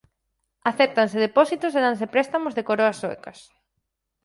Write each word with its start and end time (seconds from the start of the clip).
Acéptanse 0.71 1.23
depósitos 1.25 1.71
e 1.73 1.83
danse 1.85 2.11
préstamos 2.13 2.53
en 2.59 2.65
coroas 2.69 2.97
suecas. 3.01 3.39